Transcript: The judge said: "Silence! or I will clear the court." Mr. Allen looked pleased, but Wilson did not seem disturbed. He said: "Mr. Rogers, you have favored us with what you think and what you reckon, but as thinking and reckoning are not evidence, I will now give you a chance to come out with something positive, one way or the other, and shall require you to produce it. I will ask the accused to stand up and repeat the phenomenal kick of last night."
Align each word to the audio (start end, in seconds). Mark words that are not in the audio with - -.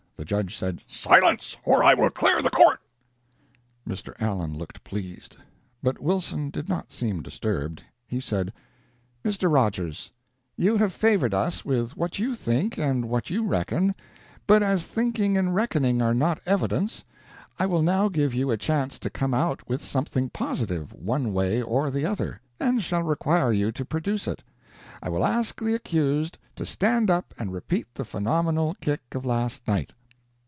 The 0.17 0.25
judge 0.25 0.55
said: 0.55 0.81
"Silence! 0.87 1.57
or 1.65 1.83
I 1.83 1.95
will 1.95 2.11
clear 2.11 2.43
the 2.43 2.51
court." 2.51 2.79
Mr. 3.89 4.13
Allen 4.21 4.55
looked 4.55 4.83
pleased, 4.83 5.35
but 5.81 5.99
Wilson 5.99 6.51
did 6.51 6.69
not 6.69 6.91
seem 6.91 7.23
disturbed. 7.23 7.81
He 8.05 8.19
said: 8.19 8.53
"Mr. 9.25 9.51
Rogers, 9.51 10.11
you 10.55 10.77
have 10.77 10.93
favored 10.93 11.33
us 11.33 11.65
with 11.65 11.97
what 11.97 12.19
you 12.19 12.35
think 12.35 12.77
and 12.77 13.09
what 13.09 13.31
you 13.31 13.43
reckon, 13.43 13.95
but 14.45 14.61
as 14.61 14.85
thinking 14.85 15.37
and 15.39 15.55
reckoning 15.55 16.03
are 16.03 16.13
not 16.13 16.39
evidence, 16.45 17.03
I 17.57 17.65
will 17.65 17.81
now 17.81 18.07
give 18.07 18.35
you 18.35 18.51
a 18.51 18.57
chance 18.57 18.99
to 18.99 19.09
come 19.09 19.33
out 19.33 19.67
with 19.67 19.81
something 19.83 20.29
positive, 20.29 20.93
one 20.93 21.33
way 21.33 21.63
or 21.63 21.89
the 21.89 22.05
other, 22.05 22.39
and 22.59 22.83
shall 22.83 23.01
require 23.01 23.51
you 23.51 23.71
to 23.71 23.83
produce 23.83 24.27
it. 24.27 24.43
I 25.01 25.09
will 25.09 25.25
ask 25.25 25.59
the 25.59 25.73
accused 25.73 26.37
to 26.57 26.63
stand 26.65 27.09
up 27.09 27.33
and 27.39 27.51
repeat 27.51 27.95
the 27.95 28.05
phenomenal 28.05 28.75
kick 28.81 29.01
of 29.13 29.25
last 29.25 29.67
night." 29.67 29.93